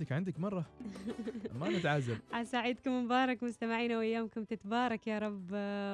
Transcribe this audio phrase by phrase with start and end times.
[0.00, 0.66] عندك عندك مرة.
[1.60, 5.50] ما نتعازل عسى عيدكم مبارك مستمعينا وإيامكم تتبارك يا رب.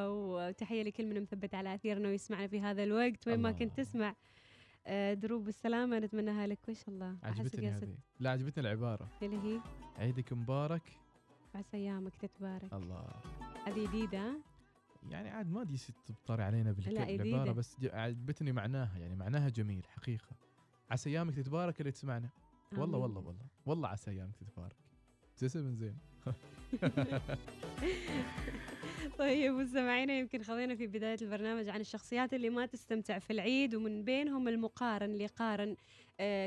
[0.08, 3.28] وتحية لكل من مثبت على أثيرنا ويسمعنا في هذا الوقت.
[3.28, 3.58] وين ما الله.
[3.58, 4.14] كنت تسمع
[4.86, 5.98] آه، دروب بالسلامة.
[5.98, 6.58] نتمناها لك.
[6.68, 7.16] وش الله.
[7.24, 7.94] أحس عجبتني هذه.
[8.20, 9.08] لا عجبتني العبارة.
[9.22, 9.60] اللي هي؟
[9.98, 10.92] عيدك مبارك.
[11.54, 12.72] عسى أيامك تتبارك.
[12.72, 13.04] الله.
[13.66, 14.36] هذه جديدة؟ ها؟
[15.10, 17.52] يعني عاد ما أدري تبطر علينا بالعبارة جديدة.
[17.52, 18.98] بس عجبتني معناها.
[18.98, 20.36] يعني معناها جميل حقيقة.
[20.90, 22.28] عسى أيامك تتبارك اللي تسمعنا.
[22.72, 22.98] والله.
[22.98, 23.46] والله والله.
[23.66, 24.76] والله عسى ايامك تتبارك
[25.38, 25.98] جسم زين.
[29.18, 34.04] طيب مستمعينا يمكن خذينا في بداية البرنامج عن الشخصيات اللي ما تستمتع في العيد ومن
[34.04, 35.76] بينهم المقارن اللي يقارن آه،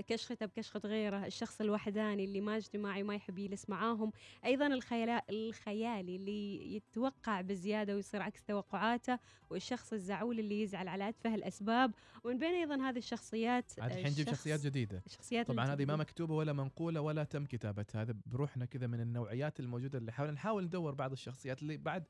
[0.08, 4.12] كشخته بكشخة غيره الشخص الوحداني اللي ما اجتماعي ما يحب يجلس معاهم.
[4.46, 9.20] أيضا الخيلا الخيالي اللي يتوقع بزيادة ويصير عكس توقعاته
[9.50, 11.92] والشخص الزعول اللي يزعل على أتفه الأسباب.
[12.24, 15.04] ومن بين أيضا هذه الشخصيات عاد آه، الحين نجيب شخصيات جديدة.
[15.08, 18.02] شخصيات طبعا هذه ما مكتوبة ولا منقولة ولا تم كتابتها.
[18.02, 22.04] هذا بروحنا كذا من النوعيات الموجودة اللي حاول نحاول ندور بعض الشخصيات اللي بعد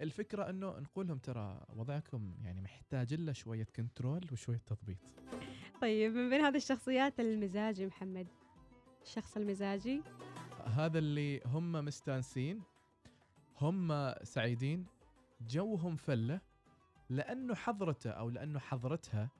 [0.00, 4.98] الفكرة إنه نقول لهم ترى وضعكم يعني محتاج له شوية كنترول وشوية تضبيط.
[5.80, 8.26] طيب من بين هذه الشخصيات المزاجي محمد؟
[9.02, 10.02] الشخص المزاجي؟
[10.64, 12.62] هذا اللي هم مستانسين
[13.60, 14.86] هم سعيدين
[15.48, 16.40] جوهم فلة
[17.10, 19.30] لأنه حضرته أو لأنه حضرتها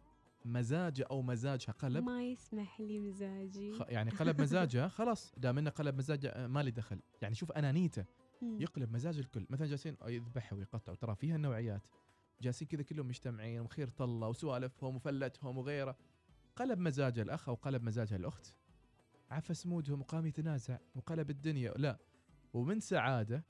[0.44, 2.04] مزاجه أو مزاجها قلب.
[2.04, 3.72] ما يسمح لي مزاجي.
[3.88, 7.00] يعني قلب مزاجه خلاص دام إنه قلب مزاجه آه، ما لي دخل.
[7.22, 8.04] يعني شوف أنانيته.
[8.42, 9.46] يقلب مزاج الكل.
[9.50, 11.82] مثلا جالسين يذبحوا ويقطعوا ترى فيها النوعيات.
[12.42, 15.96] جالسين كذا كلهم مجتمعين وخير طلة وسوالفهم وفلتهم وغيره.
[16.56, 18.54] قلب مزاج الأخ أو قلب مزاجها الأخت.
[19.30, 21.72] عفس مودهم وقام يتنازع وقلب الدنيا.
[21.76, 21.98] لا
[22.54, 23.44] ومن سعادة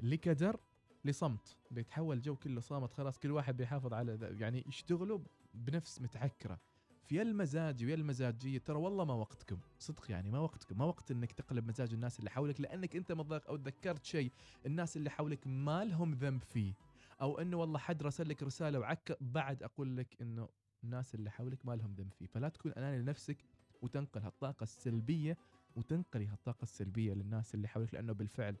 [0.00, 0.60] لكدر
[1.04, 1.56] لصمت.
[1.70, 5.18] بيتحول جو كله صامت خلاص كل واحد بيحافظ على يعني يشتغلوا
[5.54, 6.60] بنفس متعكره
[7.04, 9.58] في المزاج ويا المزاجية ترى والله ما وقتكم.
[9.78, 10.78] صدق يعني ما وقتكم.
[10.78, 14.32] ما وقت إنك تقلب مزاج الناس اللي حولك لأنك أنت مضاق أو تذكرت شيء
[14.66, 16.74] الناس اللي حولك ما لهم ذنب فيه.
[17.20, 20.48] أو إنه والله حد رسل لك رسالة وعك بعد أقول لك إنه
[20.84, 22.26] الناس اللي حولك ما لهم ذنب فيه.
[22.26, 23.36] فلا تكون أناني لنفسك
[23.82, 25.36] وتنقل هالطاقة السلبية
[25.76, 28.56] وتنقلي هالطاقة السلبية للناس اللي حولك لأنه بالفعل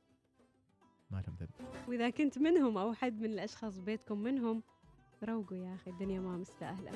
[1.10, 1.50] ما لهم ذنب.
[1.88, 4.62] وإذا كنت منهم أو حد من الأشخاص بيتكم منهم
[5.24, 6.90] روقوا يا أخي الدنيا ما مستأهلة.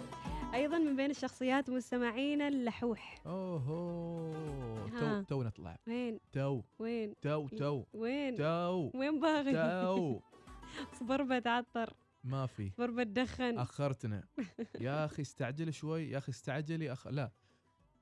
[0.55, 3.23] أيضا من بين الشخصيات مستمعينا اللحوح.
[3.27, 5.23] اوه تو.
[5.23, 5.79] تو نطلع.
[5.87, 6.63] وين؟ تو.
[6.79, 7.85] وين؟ تو تو.
[7.95, 8.91] وين؟ تو.
[8.95, 10.21] وين باغي؟ تو.
[11.01, 11.93] صبربة تعطر
[12.25, 12.71] ما في.
[12.71, 14.25] صبربة تدخن أخرتنا.
[14.81, 16.11] يا أخي استعجل شوي.
[16.11, 16.93] يا أخي استعجلي.
[16.93, 17.07] أخ...
[17.07, 17.31] لا.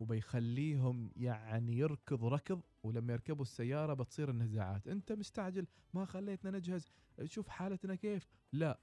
[0.01, 4.89] وبيخليهم يعني يركض ركض ولما يركبوا السيارة بتصير النزاعات.
[4.89, 5.67] أنت مستعجل.
[5.95, 6.91] ما خليتنا نجهز.
[7.25, 8.27] شوف حالتنا كيف.
[8.53, 8.79] لا.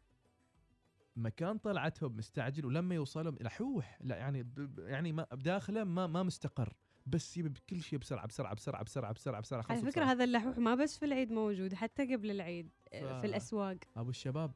[1.16, 4.44] مكان طلعتهم مستعجل ولما يوصلهم لحوح لا يعني.
[4.44, 6.74] ب- يعني ما بداخله ما ما مستقر.
[7.06, 10.06] بس يبي كل شيء بسرعة بسرعة بسرعة بسرعة بسرعة بسرعة على بسرعة.
[10.12, 13.78] هذا اللحوح ما بس في العيد موجود حتى قبل العيد آه، ف- في الأسواق.
[13.98, 14.52] أبو الشباب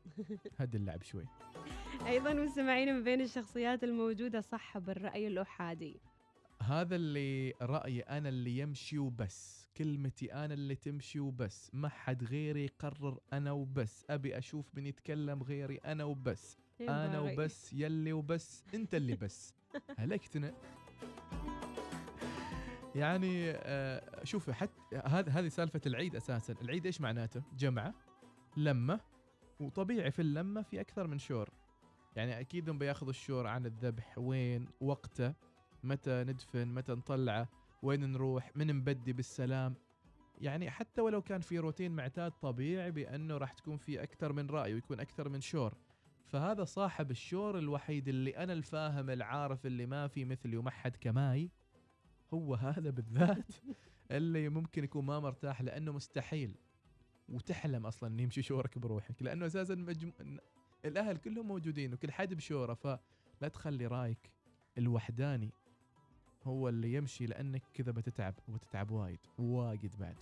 [0.57, 1.25] هد اللعب شوي.
[2.07, 5.99] أيضا مستمعين من بين الشخصيات الموجودة صاحب الرأي الأحادي.
[6.61, 12.63] هذا اللي رأيي أنا اللي يمشي وبس كلمتي أنا اللي تمشي وبس ما حد غيري
[12.65, 16.57] يقرر أنا وبس أبي أشوف من يتكلم غيري أنا وبس.
[16.81, 17.33] أنا ينبغي.
[17.33, 19.53] وبس يلي وبس أنت اللي بس.
[19.99, 20.53] هلكتنا.
[22.97, 26.55] يعني آه شوفي حتى هذا هذه سالفة العيد أساسا.
[26.61, 27.93] العيد إيش معناته؟ جمعة
[28.57, 28.99] لمة
[29.59, 31.49] وطبيعي في اللمة في أكثر من شور.
[32.15, 35.33] يعني أكيد هم بياخذوا الشور عن الذبح وين وقته
[35.83, 37.49] متى ندفن متى نطلعه
[37.81, 39.75] وين نروح من نبدي بالسلام.
[40.41, 44.73] يعني حتى ولو كان في روتين معتاد طبيعي بأنه راح تكون في أكثر من رأي
[44.73, 45.73] ويكون أكثر من شور.
[46.25, 51.51] فهذا صاحب الشور الوحيد اللي أنا الفاهم العارف اللي ما في مثلي وما حد كماي.
[52.33, 53.53] هو هذا بالذات
[54.11, 56.55] اللي ممكن يكون ما مرتاح لأنه مستحيل
[57.29, 60.11] وتحلم أصلا أن يمشي شورك بروحك لأنه أساسا مجم...
[60.85, 64.31] الأهل كلهم موجودين وكل حد بشوره فلا تخلي رأيك
[64.77, 65.51] الوحداني
[66.47, 70.15] هو اللي يمشي لأنك كذا بتتعب وبتتعب وايد وايد بعد.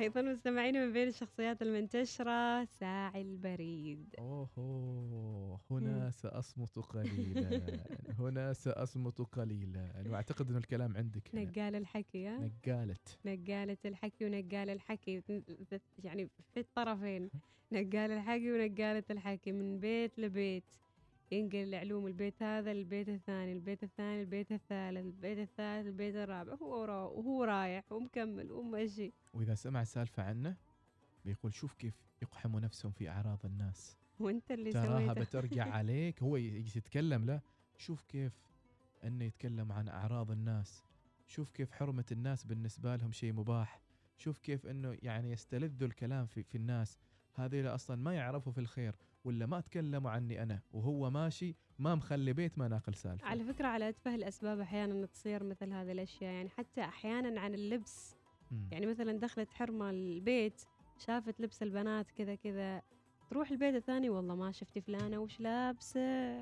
[0.00, 4.14] أيضا مستمعين من بين الشخصيات المنتشرة ساعي البريد.
[4.18, 7.60] اوه هنا سأصمت قليلا
[8.20, 11.30] هنا سأصمت قليلا وأعتقد إنه الكلام عندك.
[11.34, 12.96] نقال الحكي ها؟ نقالة
[13.26, 15.22] نقالة الحكي ونقال الحكي.
[16.04, 17.30] يعني في الطرفين.
[17.72, 20.64] نقال الحكي ونقالة الحكي من بيت لبيت.
[21.32, 26.54] ينقل العلوم البيت هذا البيت الثاني البيت الثاني البيت الثالث البيت الثالث البيت الرابع.
[26.54, 30.56] هو را- وهو رايح ومكمل وماشي وإذا سمع سالفة عنه
[31.24, 33.96] بيقول شوف كيف يقحموا نفسهم في أعراض الناس.
[34.20, 35.20] وأنت اللي تراها سويته.
[35.20, 37.40] بترجع عليك هو يتكلم لا
[37.76, 38.32] شوف كيف
[39.04, 40.84] إنه يتكلم عن أعراض الناس.
[41.26, 43.80] شوف كيف حرمة الناس بالنسبة لهم شيء مباح.
[44.16, 46.98] شوف كيف إنه يعني يستلذوا الكلام في, في الناس.
[47.34, 48.94] هذول أصلا ما يعرفوا في الخير.
[49.24, 53.26] ولا ما تكلموا عني أنا؟ وهو ماشي ما مخلي بيت ما ناقل سالفة.
[53.26, 56.32] على فكرة على أتفه الأسباب أحيانا تصير مثل هذه الأشياء.
[56.34, 58.16] يعني حتى أحيانا عن اللبس.
[58.50, 58.68] مم.
[58.72, 60.62] يعني مثلا دخلت حرمة البيت
[60.98, 62.82] شافت لبس البنات كذا كذا.
[63.30, 66.00] تروح البيت الثاني والله ما شفتي فلانة وش لابسة؟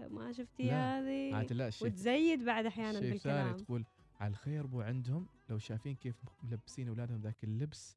[0.08, 1.52] ما شفتي هذه.
[1.52, 3.84] لا وتزيد بعد ثاني بالكلام تقول
[4.20, 7.96] على الخير بو عندهم لو شايفين كيف ملبسين أولادهم ذاك اللبس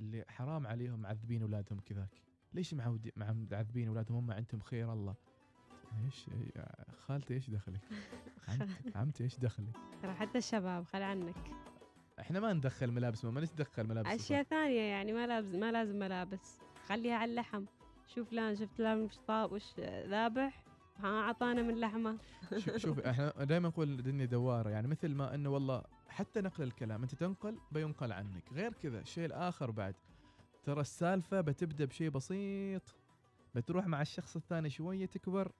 [0.00, 2.29] اللي حرام عليهم معذبين أولادهم كذاك.
[2.54, 5.14] ليش معود مع معذبين أولادهم؟ هم عندهم خير الله.
[6.04, 6.66] إيش؟ يا
[7.06, 7.80] خالتي إيش دخلك؟
[8.96, 11.36] عمتي, إيش دخلك؟ ترى حتى الشباب خل عنك.
[12.20, 16.58] إحنا ما ندخل ملابس ما نتدخل ملابس أشياء ثانية يعني ما لابس ما لازم ملابس.
[16.86, 17.64] خليها على اللحم.
[18.06, 20.64] شوف فلان شفت فلان وش طاب وش ذابح؟
[20.98, 22.18] ها أعطانا من لحمة.
[22.56, 24.70] شوف شوف إحنا دائما نقول الدنيا دوارة.
[24.70, 28.52] يعني مثل ما إنه والله حتى نقل الكلام أنت تنقل بينقل عنك.
[28.52, 29.94] غير كذا الشيء الآخر بعد.
[30.62, 32.94] ترى السالفة بتبدأ بشيء بسيط.
[33.54, 35.52] بتروح مع الشخص الثاني شوية تكبر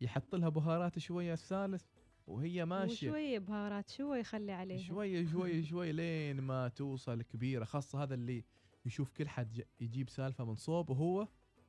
[0.00, 1.84] يحط لها بهارات شوية الثالث
[2.26, 3.10] وهي ماشية.
[3.10, 4.78] وشوية بهارات شوي يخلي عليها.
[4.78, 7.64] شوي شوي شوي لين ما توصل كبيرة.
[7.64, 8.44] خاصة هذا اللي
[8.86, 11.28] يشوف كل حد يجيب سالفة من صوب وهو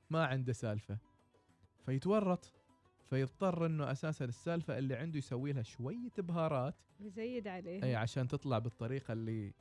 [0.10, 0.98] ما عنده سالفة.
[1.86, 2.54] فيتورط
[3.10, 6.76] فيضطر إنه أساسا السالفة اللي عنده يسوي لها شوية بهارات.
[7.00, 7.84] يزيد عليها.
[7.84, 9.54] اي عشان تطلع بالطريقة اللي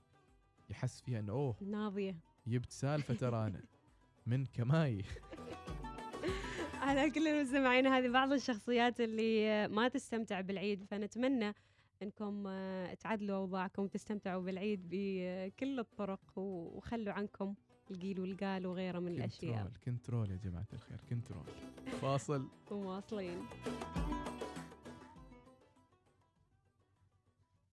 [0.70, 1.56] يحس فيها إنه أوه.
[1.60, 2.16] ناضية.
[2.48, 3.62] جبت سالفة ترى أنا
[4.26, 5.04] من كماي.
[6.82, 11.54] على كل المستمعين هذه بعض الشخصيات اللي ما تستمتع بالعيد فنتمنى
[12.02, 17.54] إنكم آه، تعدلوا أوضاعكم وتستمتعوا بالعيد بكل الطرق وخلوا عنكم
[17.90, 19.64] القيل والقال وغيره من الأشياء.
[19.64, 21.46] control control يا جماعة الخير control.
[22.00, 22.48] فاصل.
[22.70, 23.38] ومواصلين